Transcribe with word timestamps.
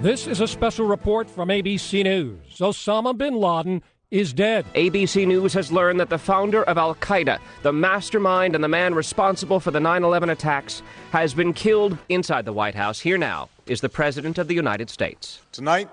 This 0.00 0.26
is 0.26 0.40
a 0.40 0.48
special 0.48 0.86
report 0.86 1.28
from 1.28 1.50
ABC 1.50 2.04
News. 2.04 2.56
Osama 2.56 3.14
bin 3.14 3.34
Laden 3.34 3.82
is 4.10 4.32
dead. 4.32 4.64
ABC 4.74 5.26
News 5.26 5.52
has 5.52 5.70
learned 5.70 6.00
that 6.00 6.08
the 6.08 6.16
founder 6.16 6.62
of 6.62 6.78
Al 6.78 6.94
Qaeda, 6.94 7.38
the 7.62 7.72
mastermind 7.74 8.54
and 8.54 8.64
the 8.64 8.68
man 8.68 8.94
responsible 8.94 9.60
for 9.60 9.70
the 9.70 9.78
9 9.78 10.02
11 10.02 10.30
attacks, 10.30 10.80
has 11.10 11.34
been 11.34 11.52
killed 11.52 11.98
inside 12.08 12.46
the 12.46 12.52
White 12.54 12.74
House. 12.74 12.98
Here 12.98 13.18
now 13.18 13.50
is 13.66 13.82
the 13.82 13.90
President 13.90 14.38
of 14.38 14.48
the 14.48 14.54
United 14.54 14.88
States. 14.88 15.42
Tonight, 15.52 15.90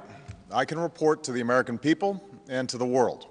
I 0.54 0.64
can 0.64 0.80
report 0.80 1.22
to 1.26 1.34
the 1.34 1.42
American 1.42 1.78
people 1.78 2.24
and 2.48 2.70
to 2.70 2.78
the 2.78 2.86
world 2.86 3.28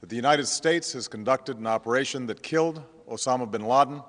that 0.00 0.10
the 0.10 0.16
United 0.16 0.48
States 0.48 0.92
has 0.94 1.06
conducted 1.06 1.58
an 1.58 1.68
operation 1.68 2.26
that 2.26 2.42
killed 2.42 2.82
Osama 3.08 3.48
bin 3.48 3.64
Laden 3.64 4.02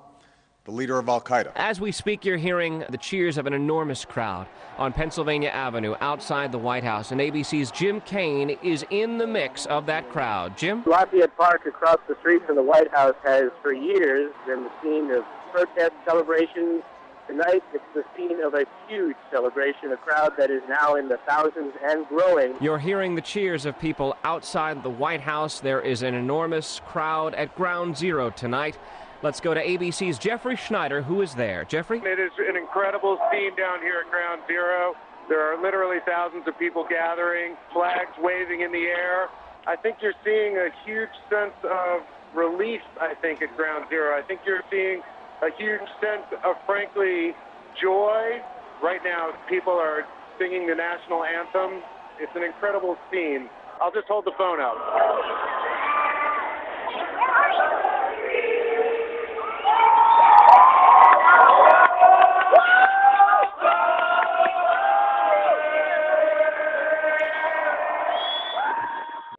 the 0.64 0.70
leader 0.70 0.98
of 0.98 1.06
Al 1.10 1.20
Qaeda. 1.20 1.52
As 1.56 1.78
we 1.78 1.92
speak, 1.92 2.24
you're 2.24 2.38
hearing 2.38 2.84
the 2.88 2.96
cheers 2.96 3.36
of 3.36 3.46
an 3.46 3.52
enormous 3.52 4.06
crowd 4.06 4.46
on 4.78 4.94
Pennsylvania 4.94 5.50
Avenue 5.50 5.94
outside 6.00 6.52
the 6.52 6.58
White 6.58 6.84
House, 6.84 7.12
and 7.12 7.20
ABC's 7.20 7.70
Jim 7.70 8.00
Kane 8.00 8.56
is 8.62 8.84
in 8.88 9.18
the 9.18 9.26
mix 9.26 9.66
of 9.66 9.84
that 9.86 10.08
crowd. 10.08 10.56
Jim? 10.56 10.82
Lafayette 10.86 11.36
Park 11.36 11.66
across 11.66 11.98
the 12.08 12.16
street 12.20 12.46
from 12.46 12.56
the 12.56 12.62
White 12.62 12.90
House 12.94 13.14
has 13.24 13.50
for 13.60 13.74
years 13.74 14.32
been 14.46 14.64
the 14.64 14.70
scene 14.82 15.10
of 15.10 15.22
protest 15.52 15.92
celebrations. 16.06 16.82
Tonight, 17.28 17.62
it's 17.74 17.84
the 17.94 18.04
scene 18.16 18.42
of 18.42 18.54
a 18.54 18.64
huge 18.88 19.16
celebration, 19.30 19.92
a 19.92 19.96
crowd 19.98 20.32
that 20.38 20.50
is 20.50 20.62
now 20.68 20.94
in 20.94 21.08
the 21.08 21.18
thousands 21.26 21.74
and 21.82 22.06
growing. 22.08 22.54
You're 22.60 22.78
hearing 22.78 23.14
the 23.14 23.22
cheers 23.22 23.66
of 23.66 23.78
people 23.78 24.16
outside 24.24 24.82
the 24.82 24.90
White 24.90 25.22
House. 25.22 25.60
There 25.60 25.80
is 25.80 26.02
an 26.02 26.14
enormous 26.14 26.80
crowd 26.86 27.34
at 27.34 27.54
Ground 27.54 27.96
Zero 27.98 28.30
tonight. 28.30 28.78
Let's 29.24 29.40
go 29.40 29.54
to 29.54 29.64
ABC's 29.64 30.18
Jeffrey 30.18 30.54
Schneider, 30.54 31.00
who 31.00 31.22
is 31.22 31.32
there. 31.32 31.64
Jeffrey? 31.64 31.96
It 32.04 32.20
is 32.20 32.30
an 32.38 32.58
incredible 32.58 33.16
scene 33.32 33.56
down 33.56 33.80
here 33.80 34.04
at 34.04 34.10
Ground 34.10 34.42
Zero. 34.46 34.92
There 35.30 35.40
are 35.40 35.56
literally 35.62 35.96
thousands 36.04 36.46
of 36.46 36.58
people 36.58 36.84
gathering, 36.86 37.56
flags 37.72 38.12
waving 38.20 38.60
in 38.60 38.70
the 38.70 38.84
air. 38.84 39.28
I 39.66 39.76
think 39.76 39.96
you're 40.02 40.12
seeing 40.22 40.58
a 40.58 40.68
huge 40.84 41.08
sense 41.30 41.56
of 41.64 42.02
relief, 42.34 42.82
I 43.00 43.14
think, 43.14 43.40
at 43.40 43.56
Ground 43.56 43.86
Zero. 43.88 44.14
I 44.14 44.20
think 44.20 44.40
you're 44.44 44.62
seeing 44.70 45.00
a 45.40 45.48
huge 45.56 45.88
sense 46.02 46.28
of, 46.44 46.56
frankly, 46.66 47.32
joy. 47.80 48.42
Right 48.82 49.00
now, 49.02 49.32
people 49.48 49.72
are 49.72 50.04
singing 50.38 50.66
the 50.66 50.74
national 50.74 51.24
anthem. 51.24 51.80
It's 52.20 52.36
an 52.36 52.42
incredible 52.42 52.98
scene. 53.10 53.48
I'll 53.80 53.90
just 53.90 54.06
hold 54.06 54.26
the 54.26 54.36
phone 54.36 54.60
up. 54.60 54.76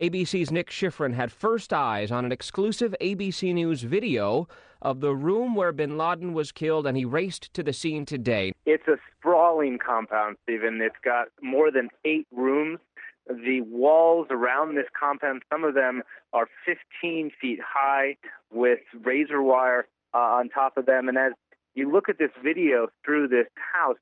ABC's 0.01 0.51
Nick 0.51 0.69
Schifrin 0.69 1.13
had 1.13 1.31
first 1.31 1.71
eyes 1.71 2.11
on 2.11 2.25
an 2.25 2.31
exclusive 2.31 2.93
ABC 2.99 3.53
News 3.53 3.83
video 3.83 4.47
of 4.81 4.99
the 4.99 5.15
room 5.15 5.55
where 5.55 5.71
bin 5.71 5.97
Laden 5.97 6.33
was 6.33 6.51
killed, 6.51 6.85
and 6.85 6.97
he 6.97 7.05
raced 7.05 7.53
to 7.53 7.63
the 7.63 7.71
scene 7.71 8.05
today. 8.05 8.51
It's 8.65 8.87
a 8.87 8.97
sprawling 9.17 9.79
compound, 9.79 10.35
Stephen. 10.43 10.81
It's 10.81 10.95
got 11.03 11.27
more 11.41 11.71
than 11.71 11.89
eight 12.03 12.27
rooms. 12.31 12.79
The 13.27 13.61
walls 13.61 14.27
around 14.29 14.75
this 14.75 14.85
compound, 14.99 15.43
some 15.51 15.63
of 15.63 15.73
them 15.73 16.03
are 16.33 16.47
15 16.65 17.31
feet 17.39 17.59
high 17.65 18.17
with 18.51 18.79
razor 19.03 19.41
wire 19.41 19.87
uh, 20.13 20.17
on 20.17 20.49
top 20.49 20.77
of 20.77 20.85
them. 20.85 21.07
And 21.07 21.17
as 21.17 21.31
you 21.73 21.91
look 21.91 22.09
at 22.09 22.19
this 22.19 22.31
video 22.43 22.87
through 23.03 23.29
this 23.29 23.47
house, 23.55 23.97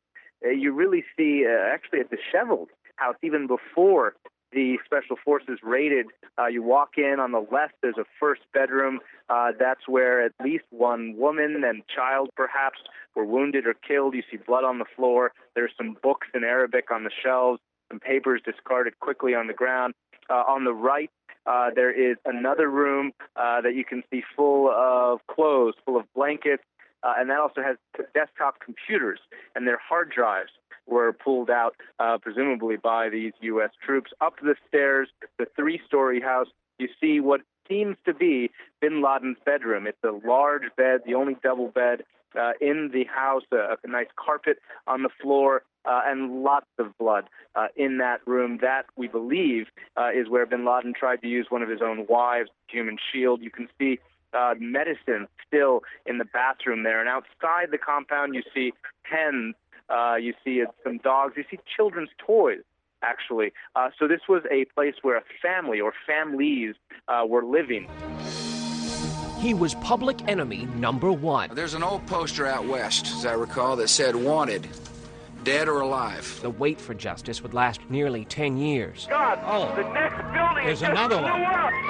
uh, 0.46 0.50
you 0.50 0.74
really 0.74 1.04
see 1.16 1.46
uh, 1.48 1.74
actually 1.74 2.00
a 2.02 2.04
disheveled 2.04 2.70
house 2.98 3.16
even 3.24 3.48
before 3.48 4.16
the 4.54 4.78
special 4.86 5.18
forces 5.24 5.60
raided. 5.64 6.08
Uh, 6.38 6.48
you 6.48 6.64
walk 6.64 6.98
in 6.98 7.20
on 7.20 7.32
the 7.32 7.46
left, 7.52 7.74
there's 7.82 7.98
a 7.98 8.06
first 8.20 8.42
bedroom. 8.54 9.00
Uh, 9.30 9.52
that's 9.58 9.88
where 9.88 10.26
at 10.26 10.32
least 10.44 10.66
one 10.70 11.16
woman 11.18 11.64
and 11.66 11.84
child, 11.94 12.30
perhaps, 12.36 12.80
were 13.16 13.26
wounded 13.26 13.66
or 13.66 13.74
killed. 13.74 14.14
You 14.14 14.24
see 14.30 14.38
blood 14.38 14.64
on 14.64 14.80
the 14.80 14.86
floor. 14.96 15.32
There's 15.56 15.72
some 15.78 15.98
books 16.02 16.28
in 16.34 16.44
Arabic 16.44 16.92
on 16.92 17.04
the 17.04 17.12
shelves, 17.24 17.60
some 17.90 18.00
papers 18.00 18.42
discarded 18.44 19.00
quickly 19.00 19.36
on 19.36 19.48
the 19.48 19.54
ground. 19.54 19.94
Uh, 20.30 20.44
on 20.48 20.64
the 20.64 20.74
right, 20.74 21.12
uh, 21.46 21.70
there 21.76 21.92
is 21.92 22.18
another 22.26 22.70
room 22.70 23.12
uh, 23.36 23.60
that 23.62 23.76
you 23.76 23.84
can 23.84 24.04
see 24.10 24.24
full 24.36 24.70
of 24.70 25.20
clothes, 25.28 25.74
full 25.86 25.98
of 25.98 26.06
blankets, 26.16 26.64
uh, 27.04 27.14
and 27.18 27.30
that 27.30 27.40
also 27.40 27.62
has 27.62 27.76
desktop 28.14 28.60
computers 28.62 29.20
and 29.56 29.68
their 29.68 29.78
hard 29.78 30.10
drives 30.10 30.52
were 30.88 31.14
pulled 31.14 31.50
out, 31.50 31.76
uh, 32.00 32.18
presumably 32.22 32.78
by 32.78 33.10
these 33.10 33.34
U.S. 33.42 33.72
troops. 33.86 34.12
Up 34.22 34.36
the 34.42 34.56
stairs, 34.68 35.10
the 35.38 35.46
three 35.56 35.82
story 35.88 36.22
house, 36.22 36.48
you 36.78 36.88
see 37.00 37.20
what 37.20 37.42
seems 37.68 37.96
to 38.06 38.14
be 38.14 38.52
bin 38.82 39.02
Laden's 39.02 39.38
bedroom. 39.46 39.88
It's 39.88 40.04
a 40.04 40.28
large 40.28 40.64
bed, 40.76 41.02
the 41.06 41.16
only 41.16 41.38
double 41.42 41.70
bed 41.70 42.04
uh, 42.40 42.52
in 42.60 42.90
the 42.94 43.06
house, 43.06 43.44
a, 43.52 43.78
a 43.84 43.88
nice 43.88 44.08
carpet 44.16 44.58
on 44.88 45.04
the 45.04 45.10
floor, 45.22 45.64
uh, 45.86 46.02
and 46.06 46.44
lots 46.44 46.68
of 46.80 46.98
blood 46.98 47.26
uh, 47.56 47.68
in 47.76 47.98
that 47.98 48.26
room. 48.26 48.60
That, 48.62 48.86
we 48.96 49.08
believe, 49.08 49.68
uh, 49.98 50.10
is 50.16 50.30
where 50.30 50.46
bin 50.46 50.66
Laden 50.66 50.94
tried 50.98 51.22
to 51.22 51.28
use 51.28 51.48
one 51.50 51.62
of 51.62 51.70
his 51.70 51.82
own 51.82 52.06
wives, 52.08 52.50
human 52.68 52.98
shield. 53.12 53.42
You 53.42 53.52
can 53.52 53.68
see 53.80 54.00
uh, 54.34 54.56
medicine 54.60 55.28
still 55.46 55.82
in 56.06 56.18
the 56.18 56.26
bathroom 56.26 56.84
there. 56.84 57.00
And 57.00 57.10
outside 57.10 57.70
the 57.72 57.78
compound, 57.78 58.34
you 58.34 58.42
see 58.54 58.74
hens 59.04 59.56
uh, 59.90 60.16
you 60.16 60.34
see 60.44 60.64
some 60.84 60.98
dogs. 61.00 61.34
You 61.38 61.44
see 61.50 61.60
children's 61.76 62.10
toys 62.26 62.62
actually. 63.04 63.52
Uh, 63.76 63.90
so 64.00 64.08
this 64.08 64.22
was 64.28 64.44
a 64.52 64.66
place 64.74 64.96
where 65.02 65.18
a 65.18 65.24
family 65.42 65.80
or 65.80 65.94
families 66.08 66.76
uh, 67.08 67.26
were 67.28 67.44
living. 67.44 67.88
He 69.40 69.54
was 69.54 69.76
public 69.76 70.26
enemy 70.28 70.68
number 70.78 71.12
one. 71.12 71.54
There's 71.54 71.74
an 71.74 71.84
old 71.84 72.06
poster 72.08 72.46
out 72.46 72.66
west, 72.66 73.08
as 73.08 73.26
I 73.26 73.34
recall, 73.34 73.76
that 73.76 73.90
said 73.90 74.16
wanted, 74.16 74.70
dead 75.44 75.68
or 75.68 75.82
alive. 75.82 76.40
The 76.42 76.50
wait 76.50 76.80
for 76.80 76.94
justice 76.94 77.44
would 77.44 77.54
last 77.54 77.82
nearly 77.90 78.24
10 78.24 78.56
years. 78.56 79.06
God, 79.10 79.40
oh, 79.46 79.76
the 79.76 79.84
next 79.90 80.16
building 80.32 80.66
There's 80.66 80.82
another 80.82 81.22
one. 81.22 81.44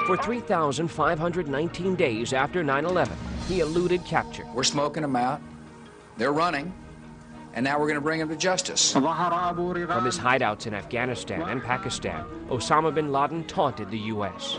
For 0.07 0.17
3,519 0.17 1.95
days 1.95 2.33
after 2.33 2.63
9 2.63 2.85
11, 2.85 3.15
he 3.47 3.59
eluded 3.59 4.03
capture. 4.03 4.47
We're 4.55 4.63
smoking 4.63 5.03
them 5.03 5.15
out. 5.15 5.39
They're 6.17 6.33
running 6.33 6.73
and 7.53 7.63
now 7.63 7.79
we're 7.79 7.87
going 7.87 7.95
to 7.95 8.01
bring 8.01 8.19
him 8.19 8.29
to 8.29 8.35
justice. 8.35 8.93
From 8.93 9.03
his 9.03 10.17
hideouts 10.17 10.67
in 10.67 10.73
Afghanistan 10.73 11.41
and 11.43 11.63
Pakistan, 11.63 12.25
Osama 12.49 12.93
bin 12.93 13.11
Laden 13.11 13.43
taunted 13.45 13.91
the 13.91 13.99
U.S. 13.99 14.57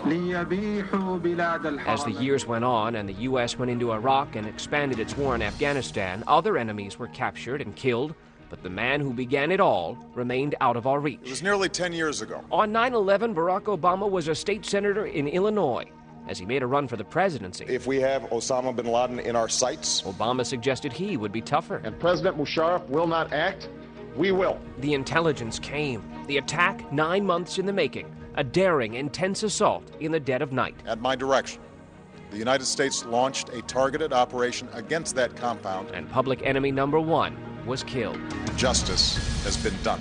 As 1.86 2.04
the 2.04 2.16
years 2.20 2.46
went 2.46 2.64
on 2.64 2.94
and 2.94 3.08
the 3.08 3.14
U.S. 3.14 3.58
went 3.58 3.70
into 3.70 3.92
Iraq 3.92 4.36
and 4.36 4.46
expanded 4.46 4.98
its 4.98 5.16
war 5.16 5.34
in 5.34 5.42
Afghanistan, 5.42 6.22
other 6.26 6.56
enemies 6.56 6.98
were 6.98 7.08
captured 7.08 7.60
and 7.60 7.74
killed, 7.74 8.14
but 8.48 8.62
the 8.62 8.70
man 8.70 9.00
who 9.00 9.12
began 9.12 9.50
it 9.50 9.60
all 9.60 9.98
remained 10.14 10.54
out 10.60 10.76
of 10.76 10.86
our 10.86 11.00
reach. 11.00 11.20
It 11.24 11.30
was 11.30 11.42
nearly 11.42 11.68
10 11.68 11.92
years 11.92 12.22
ago. 12.22 12.44
On 12.52 12.70
9 12.70 12.94
11, 12.94 13.34
Barack 13.34 13.62
Obama 13.62 14.08
was 14.08 14.28
a 14.28 14.34
state 14.34 14.64
senator 14.64 15.06
in 15.06 15.26
Illinois 15.26 15.86
as 16.28 16.38
he 16.38 16.46
made 16.46 16.62
a 16.62 16.66
run 16.66 16.88
for 16.88 16.96
the 16.96 17.04
presidency. 17.04 17.64
If 17.68 17.86
we 17.86 18.00
have 18.00 18.22
Osama 18.24 18.74
bin 18.74 18.86
Laden 18.86 19.20
in 19.20 19.36
our 19.36 19.48
sights, 19.48 20.02
Obama 20.02 20.44
suggested 20.44 20.92
he 20.92 21.16
would 21.16 21.32
be 21.32 21.40
tougher. 21.40 21.80
And 21.84 21.98
President 21.98 22.36
Musharraf 22.38 22.86
will 22.88 23.06
not 23.06 23.32
act, 23.32 23.68
we 24.16 24.32
will. 24.32 24.58
The 24.78 24.94
intelligence 24.94 25.58
came. 25.58 26.02
The 26.26 26.38
attack, 26.38 26.90
nine 26.92 27.24
months 27.24 27.58
in 27.58 27.66
the 27.66 27.72
making. 27.72 28.14
A 28.36 28.44
daring, 28.44 28.94
intense 28.94 29.42
assault 29.42 29.84
in 30.00 30.12
the 30.12 30.20
dead 30.20 30.42
of 30.42 30.52
night. 30.52 30.74
At 30.86 31.00
my 31.00 31.14
direction, 31.14 31.60
the 32.30 32.38
United 32.38 32.64
States 32.64 33.04
launched 33.04 33.50
a 33.50 33.62
targeted 33.62 34.12
operation 34.12 34.68
against 34.72 35.14
that 35.14 35.36
compound. 35.36 35.90
And 35.92 36.10
public 36.10 36.42
enemy 36.42 36.72
number 36.72 36.98
one 36.98 37.36
was 37.64 37.84
killed. 37.84 38.18
Justice 38.56 39.16
has 39.44 39.56
been 39.56 39.80
done. 39.82 40.00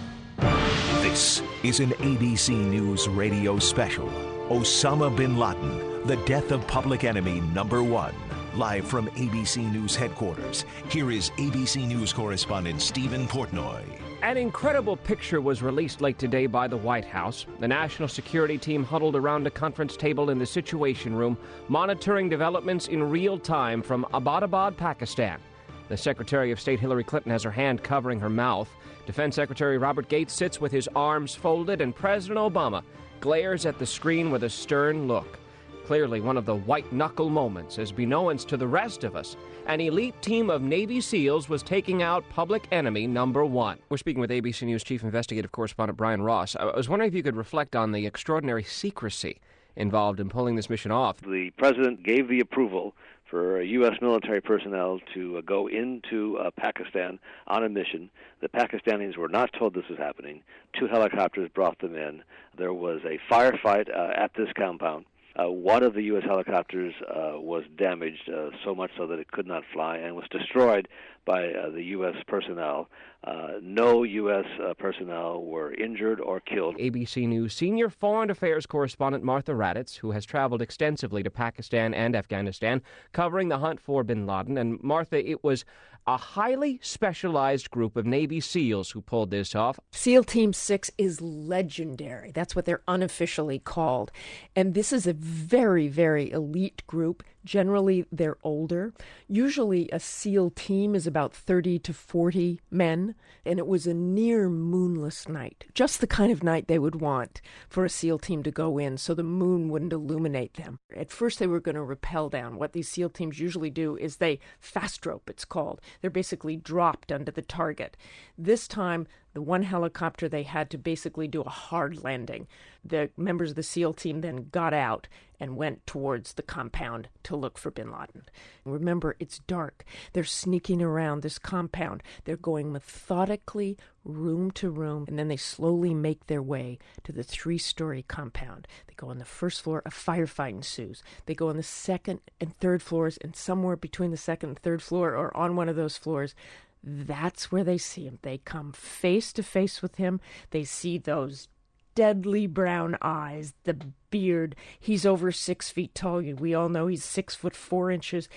This 1.02 1.44
is 1.64 1.80
an 1.80 1.92
ABC 1.92 2.56
News 2.56 3.08
radio 3.08 3.60
special 3.60 4.08
Osama 4.50 5.16
bin 5.16 5.38
Laden 5.38 5.93
the 6.06 6.18
death 6.18 6.52
of 6.52 6.68
public 6.68 7.06
enemy 7.06 7.40
number 7.54 7.82
one. 7.82 8.14
Live 8.56 8.86
from 8.86 9.08
ABC 9.12 9.72
News 9.72 9.96
headquarters, 9.96 10.66
here 10.90 11.10
is 11.10 11.30
ABC 11.32 11.88
News 11.88 12.12
correspondent 12.12 12.82
Stephen 12.82 13.26
Portnoy. 13.26 13.82
An 14.22 14.36
incredible 14.36 14.98
picture 14.98 15.40
was 15.40 15.62
released 15.62 16.02
late 16.02 16.20
today 16.20 16.46
by 16.46 16.68
the 16.68 16.76
White 16.76 17.06
House. 17.06 17.46
The 17.60 17.68
national 17.70 18.10
security 18.10 18.58
team 18.58 18.84
huddled 18.84 19.16
around 19.16 19.48
a 19.48 19.50
conference 19.50 19.96
table 19.96 20.30
in 20.30 20.38
the 20.38 20.46
Situation 20.46 21.16
Room, 21.16 21.38
monitoring 21.70 22.28
developments 22.28 22.88
in 22.88 23.10
real 23.10 23.40
time 23.40 23.82
from 23.82 24.06
Abbottabad, 24.14 24.76
Pakistan. 24.76 25.40
The 25.88 25.98
Secretary 25.98 26.52
of 26.52 26.60
State 26.60 26.82
Hillary 26.82 27.04
Clinton 27.06 27.32
has 27.32 27.44
her 27.44 27.52
hand 27.52 27.82
covering 27.82 28.20
her 28.20 28.30
mouth. 28.30 28.70
Defense 29.06 29.36
Secretary 29.36 29.78
Robert 29.78 30.10
Gates 30.10 30.34
sits 30.34 30.60
with 30.60 30.72
his 30.72 30.90
arms 30.96 31.34
folded, 31.34 31.80
and 31.80 31.96
President 31.96 32.40
Obama 32.40 32.84
glares 33.22 33.66
at 33.66 33.80
the 33.80 33.86
screen 33.86 34.32
with 34.32 34.44
a 34.44 34.50
stern 34.50 35.08
look. 35.08 35.40
Clearly, 35.86 36.22
one 36.22 36.38
of 36.38 36.46
the 36.46 36.56
white 36.56 36.92
knuckle 36.94 37.30
moments 37.30 37.78
as 37.78 37.92
beknownst 37.92 38.48
to 38.48 38.58
the 38.58 38.68
rest 38.68 39.04
of 39.04 39.16
us. 39.16 39.36
An 39.68 39.82
elite 39.82 40.20
team 40.22 40.50
of 40.50 40.62
Navy 40.62 41.02
SEALs 41.02 41.50
was 41.50 41.62
taking 41.62 42.02
out 42.02 42.24
public 42.30 42.68
enemy 42.72 43.06
number 43.06 43.46
one. 43.46 43.80
We're 43.90 43.98
speaking 43.98 44.22
with 44.22 44.30
ABC 44.30 44.64
News 44.64 44.84
Chief 44.84 45.04
Investigative 45.04 45.52
Correspondent 45.52 45.98
Brian 45.98 46.22
Ross. 46.22 46.56
I 46.56 46.66
was 46.66 46.88
wondering 46.88 47.10
if 47.10 47.16
you 47.16 47.24
could 47.24 47.36
reflect 47.36 47.76
on 47.76 47.92
the 47.92 48.06
extraordinary 48.06 48.64
secrecy 48.64 49.40
involved 49.76 50.20
in 50.20 50.30
pulling 50.30 50.56
this 50.56 50.70
mission 50.70 50.92
off. 50.92 51.18
The 51.22 51.52
president 51.58 52.04
gave 52.04 52.30
the 52.30 52.40
approval 52.40 52.94
for 53.30 53.62
U.S. 53.62 53.98
military 54.02 54.42
personnel 54.42 55.00
to 55.16 55.38
uh, 55.38 55.42
go 55.42 55.68
into 55.68 56.38
uh, 56.38 56.52
Pakistan 56.56 57.18
on 57.48 57.64
a 57.64 57.70
mission. 57.70 58.10
The 58.42 58.48
Pakistanis 58.48 59.18
were 59.18 59.28
not 59.28 59.50
told 59.58 59.74
this 59.74 59.90
was 59.90 59.98
happening. 59.98 60.44
Two 60.80 60.88
helicopters 60.88 61.50
brought 61.54 61.80
them 61.80 61.96
in. 61.96 62.22
There 62.58 62.74
was 62.74 63.02
a 63.06 63.18
firefight 63.34 63.90
uh, 63.90 64.14
at 64.16 64.32
this 64.36 64.50
compound. 64.56 65.06
Uh, 65.36 65.50
one 65.50 65.82
of 65.82 65.94
the 65.94 66.04
U.S. 66.04 66.24
helicopters 66.26 66.94
uh, 67.10 67.40
was 67.40 67.64
damaged 67.78 68.30
uh, 68.30 68.50
so 68.64 68.76
much 68.76 68.92
so 68.98 69.08
that 69.08 69.18
it 69.18 69.32
could 69.32 69.48
not 69.48 69.64
fly 69.74 69.98
and 69.98 70.16
was 70.16 70.26
destroyed 70.30 70.88
by 71.26 71.48
uh, 71.48 71.70
the 71.72 71.84
U.S. 71.86 72.16
personnel. 72.28 72.90
Uh, 73.24 73.54
no 73.62 74.04
U.S. 74.04 74.46
Uh, 74.62 74.74
personnel 74.74 75.44
were 75.44 75.74
injured 75.74 76.20
or 76.20 76.40
killed. 76.40 76.78
ABC 76.78 77.28
News 77.28 77.54
senior 77.54 77.90
foreign 77.90 78.30
affairs 78.30 78.66
correspondent 78.66 79.24
Martha 79.24 79.54
Raddatz, 79.54 79.98
who 79.98 80.12
has 80.12 80.26
traveled 80.26 80.62
extensively 80.62 81.24
to 81.24 81.32
Pakistan 81.32 81.94
and 81.94 82.16
Afghanistan, 82.16 82.82
covering 83.12 83.50
the 83.50 83.60
hunt 83.60 83.80
for 83.80 84.04
bin 84.04 84.28
Laden. 84.28 84.58
And 84.58 84.84
Martha, 84.84 85.28
it 85.28 85.44
was 85.44 85.66
a 86.06 86.18
highly 86.18 86.80
specialized 86.82 87.72
group 87.72 87.96
of 87.96 88.06
Navy 88.06 88.40
SEALs 88.40 88.92
who 88.92 89.02
pulled 89.02 89.32
this 89.32 89.56
off. 89.56 89.80
SEAL 89.92 90.26
Team 90.26 90.54
6 90.54 90.92
is 90.98 91.22
legendary. 91.22 92.32
That's 92.32 92.56
what 92.56 92.66
they're 92.66 92.84
unofficially 92.88 93.60
called. 93.60 94.12
And 94.56 94.74
this 94.74 94.92
is 94.92 95.08
a 95.08 95.14
very, 95.14 95.88
very 95.88 96.32
elite 96.32 96.84
group. 96.88 97.24
Generally, 97.44 98.06
they're 98.12 98.38
older. 98.44 98.94
Usually, 99.28 99.90
a 99.92 100.00
SEAL 100.00 100.52
team 100.52 100.96
is 100.96 101.06
about 101.06 101.34
30 101.34 101.80
to 101.80 101.94
40 101.94 102.62
men, 102.72 103.16
and 103.46 103.60
it 103.60 103.68
was 103.68 103.86
a 103.86 103.94
near 103.94 104.50
moonless 104.50 105.28
night. 105.28 105.66
Just 105.74 106.00
the 106.00 106.08
kind 106.08 106.32
of 106.32 106.44
night 106.44 106.68
they 106.68 106.80
would 106.80 107.02
want 107.02 107.42
for 107.68 107.84
a 107.84 107.90
SEAL 107.90 108.20
team 108.20 108.44
to 108.44 108.52
go 108.52 108.78
in 108.78 108.98
so 108.98 109.14
the 109.14 109.24
moon 109.24 109.70
wouldn't 109.70 109.94
illuminate 109.94 110.54
them. 110.54 110.80
At 110.96 111.12
first, 111.12 111.40
they 111.40 111.48
were 111.48 111.60
going 111.60 111.76
to 111.76 111.84
rappel 111.84 112.30
down. 112.30 112.58
What 112.58 112.74
these 112.74 112.90
SEAL 112.90 113.10
teams 113.10 113.40
usually 113.40 113.70
do 113.70 113.98
is 113.98 114.18
they 114.18 114.40
fast 114.60 115.06
rope, 115.06 115.30
it's 115.30 115.46
called. 115.46 115.82
They're 116.02 116.10
basically 116.10 116.56
dropped 116.56 117.12
under 117.12 117.32
the 117.32 117.42
target. 117.42 117.98
This 118.38 118.68
time, 118.68 119.08
the 119.34 119.42
one 119.42 119.64
helicopter 119.64 120.30
they 120.30 120.44
had 120.44 120.70
to 120.70 120.78
basically 120.78 121.28
do 121.28 121.42
a 121.42 121.50
hard 121.50 122.04
landing. 122.04 122.48
The 122.86 123.10
members 123.18 123.52
of 123.52 123.56
the 123.56 123.64
SEAL 123.64 123.94
team 123.94 124.22
then 124.22 124.50
got 124.52 124.74
out 124.74 125.08
and 125.40 125.58
went 125.58 125.86
towards 125.86 126.34
the 126.34 126.44
compound 126.44 127.10
to 127.24 127.36
look 127.36 127.58
for 127.58 127.72
bin 127.72 127.92
Laden. 127.92 128.24
Remember, 128.64 129.16
it's 129.20 129.40
dark. 129.40 129.84
They're 130.14 130.24
sneaking 130.24 130.82
around 130.82 131.22
this 131.22 131.38
compound. 131.38 132.04
They're 132.24 132.38
going 132.38 132.72
methodically, 132.72 133.78
room 134.06 134.52
to 134.52 134.70
room, 134.70 135.06
and 135.08 135.18
then 135.18 135.28
they 135.28 135.38
slowly 135.38 135.94
make 135.94 136.28
their 136.28 136.42
way 136.42 136.78
to 137.04 137.12
the 137.12 137.24
three 137.24 137.58
story 137.58 138.06
compound. 138.08 138.68
They 138.88 138.94
go 138.96 139.10
on 139.10 139.18
the 139.18 139.26
first 139.26 139.62
floor, 139.62 139.82
a 139.86 139.90
firefight 139.90 140.52
ensues. 140.52 141.04
They 141.26 141.36
go 141.36 141.50
on 141.50 141.58
the 141.58 141.64
second 141.64 142.22
and 142.40 142.58
third 142.60 142.82
floors, 142.82 143.18
and 143.18 143.36
somewhere 143.36 143.76
between 143.76 144.12
the 144.12 144.18
second 144.18 144.50
and 144.50 144.60
third 144.60 144.82
floor, 144.82 145.16
or 145.16 145.36
on 145.36 145.56
one 145.56 145.68
of 145.68 145.76
those 145.76 145.98
floors, 145.98 146.36
that's 146.84 147.52
where 147.52 147.64
they 147.64 147.78
see 147.78 148.06
him. 148.06 148.20
They 148.22 148.40
come 148.40 148.74
face 148.74 149.32
to 149.34 149.44
face 149.44 149.82
with 149.82 149.96
him. 149.96 150.20
They 150.50 150.64
see 150.64 150.98
those 150.98 151.48
deadly 151.96 152.48
brown 152.48 152.98
eyes, 153.02 153.54
the 153.64 153.78
beard. 154.10 154.56
He's 154.80 155.06
over 155.06 155.32
six 155.32 155.70
feet 155.70 155.96
tall. 155.96 156.22
We 156.22 156.54
all 156.54 156.70
know 156.70 156.88
he's 156.88 157.04
six 157.04 157.36
foot 157.36 157.56
four 157.56 157.90
inches. 157.90 158.28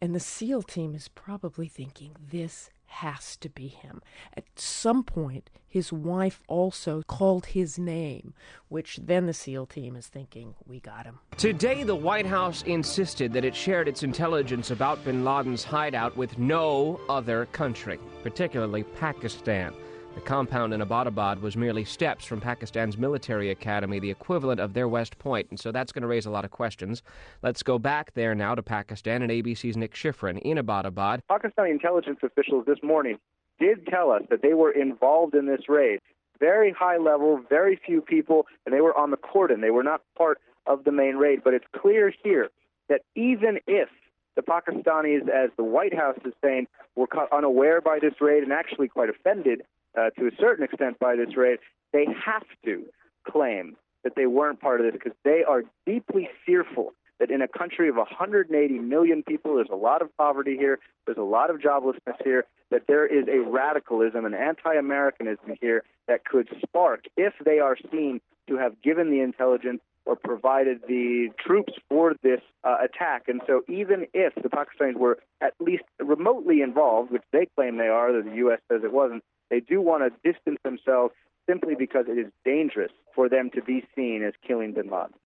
And 0.00 0.14
the 0.14 0.20
SEAL 0.20 0.64
team 0.64 0.94
is 0.94 1.08
probably 1.08 1.68
thinking, 1.68 2.14
this 2.30 2.68
has 2.94 3.36
to 3.38 3.48
be 3.48 3.68
him. 3.68 4.00
At 4.36 4.44
some 4.56 5.02
point, 5.02 5.50
his 5.68 5.92
wife 5.92 6.40
also 6.46 7.02
called 7.08 7.46
his 7.46 7.78
name, 7.78 8.32
which 8.68 9.00
then 9.02 9.26
the 9.26 9.34
SEAL 9.34 9.66
team 9.66 9.96
is 9.96 10.06
thinking, 10.06 10.54
we 10.66 10.78
got 10.78 11.04
him. 11.04 11.18
Today, 11.36 11.82
the 11.82 11.96
White 11.96 12.26
House 12.26 12.62
insisted 12.62 13.32
that 13.32 13.44
it 13.44 13.56
shared 13.56 13.88
its 13.88 14.04
intelligence 14.04 14.70
about 14.70 15.04
bin 15.04 15.24
Laden's 15.24 15.64
hideout 15.64 16.16
with 16.16 16.38
no 16.38 17.00
other 17.08 17.46
country, 17.46 17.98
particularly 18.22 18.84
Pakistan. 18.84 19.74
The 20.14 20.20
compound 20.20 20.72
in 20.72 20.80
Abbottabad 20.80 21.40
was 21.40 21.56
merely 21.56 21.84
steps 21.84 22.24
from 22.24 22.40
Pakistan's 22.40 22.96
military 22.96 23.50
academy, 23.50 23.98
the 23.98 24.10
equivalent 24.10 24.60
of 24.60 24.72
their 24.72 24.86
West 24.86 25.18
Point, 25.18 25.48
and 25.50 25.58
so 25.58 25.72
that's 25.72 25.90
going 25.90 26.02
to 26.02 26.08
raise 26.08 26.24
a 26.24 26.30
lot 26.30 26.44
of 26.44 26.52
questions. 26.52 27.02
Let's 27.42 27.64
go 27.64 27.80
back 27.80 28.14
there 28.14 28.34
now 28.34 28.54
to 28.54 28.62
Pakistan 28.62 29.22
and 29.22 29.30
ABC's 29.32 29.76
Nick 29.76 29.92
Schifrin 29.94 30.38
in 30.42 30.58
Abbottabad. 30.58 31.20
Pakistani 31.28 31.70
intelligence 31.72 32.20
officials 32.22 32.64
this 32.64 32.78
morning 32.82 33.18
did 33.58 33.86
tell 33.86 34.12
us 34.12 34.22
that 34.30 34.40
they 34.40 34.54
were 34.54 34.70
involved 34.70 35.34
in 35.34 35.46
this 35.46 35.68
raid. 35.68 35.98
Very 36.38 36.70
high 36.70 36.96
level, 36.96 37.40
very 37.48 37.78
few 37.84 38.00
people, 38.00 38.46
and 38.64 38.74
they 38.74 38.80
were 38.80 38.96
on 38.96 39.10
the 39.10 39.16
cordon. 39.16 39.60
They 39.60 39.70
were 39.70 39.82
not 39.82 40.02
part 40.16 40.38
of 40.66 40.84
the 40.84 40.92
main 40.92 41.16
raid. 41.16 41.42
But 41.42 41.54
it's 41.54 41.66
clear 41.76 42.12
here 42.22 42.50
that 42.88 43.02
even 43.16 43.58
if 43.66 43.88
the 44.36 44.42
Pakistanis, 44.42 45.28
as 45.28 45.50
the 45.56 45.64
White 45.64 45.94
House 45.94 46.18
is 46.24 46.34
saying, 46.42 46.66
were 46.96 47.06
caught 47.06 47.32
unaware 47.32 47.80
by 47.80 47.98
this 48.00 48.14
raid 48.20 48.42
and 48.42 48.52
actually 48.52 48.88
quite 48.88 49.08
offended 49.08 49.62
uh, 49.96 50.10
to 50.18 50.26
a 50.26 50.30
certain 50.38 50.64
extent 50.64 50.98
by 50.98 51.16
this 51.16 51.36
raid, 51.36 51.58
they 51.92 52.06
have 52.24 52.44
to 52.64 52.84
claim 53.26 53.76
that 54.02 54.14
they 54.16 54.26
weren't 54.26 54.60
part 54.60 54.80
of 54.80 54.86
this 54.86 54.94
because 54.94 55.16
they 55.24 55.42
are 55.46 55.62
deeply 55.86 56.28
fearful 56.44 56.92
that 57.20 57.30
in 57.30 57.40
a 57.40 57.48
country 57.48 57.88
of 57.88 57.96
180 57.96 58.78
million 58.80 59.22
people, 59.22 59.54
there's 59.54 59.68
a 59.72 59.76
lot 59.76 60.02
of 60.02 60.14
poverty 60.16 60.56
here, 60.56 60.78
there's 61.06 61.18
a 61.18 61.22
lot 61.22 61.48
of 61.48 61.58
joblessness 61.58 62.16
here, 62.22 62.44
that 62.70 62.82
there 62.88 63.06
is 63.06 63.26
a 63.28 63.38
radicalism, 63.48 64.24
an 64.24 64.34
anti 64.34 64.74
Americanism 64.74 65.54
here 65.60 65.84
that 66.08 66.24
could 66.24 66.48
spark 66.66 67.04
if 67.16 67.32
they 67.44 67.60
are 67.60 67.76
seen 67.90 68.20
to 68.48 68.56
have 68.56 68.80
given 68.82 69.10
the 69.10 69.20
intelligence 69.20 69.80
or 70.06 70.16
provided 70.16 70.80
the 70.86 71.28
troops 71.38 71.72
for 71.88 72.14
this 72.22 72.40
uh, 72.62 72.76
attack. 72.84 73.24
And 73.28 73.40
so, 73.46 73.62
even 73.68 74.06
if 74.12 74.34
the 74.34 74.48
Pakistanis 74.48 74.96
were 74.96 75.18
at 75.40 75.54
least 75.60 75.84
remotely 75.98 76.60
involved, 76.60 77.10
which 77.10 77.22
they 77.32 77.48
claim 77.56 77.78
they 77.78 77.88
are, 77.88 78.12
that 78.12 78.28
the 78.28 78.36
U.S. 78.36 78.60
says 78.70 78.82
it 78.84 78.92
wasn't, 78.92 79.22
they 79.50 79.60
do 79.60 79.80
want 79.80 80.02
to 80.02 80.32
distance 80.32 80.58
themselves 80.64 81.14
simply 81.48 81.74
because 81.74 82.06
it 82.08 82.18
is 82.18 82.32
dangerous 82.44 82.92
for 83.14 83.28
them 83.28 83.50
to 83.54 83.62
be 83.62 83.84
seen 83.94 84.22
as 84.26 84.32
killing 84.46 84.72
bin 84.72 84.86
Laden. 84.86 85.14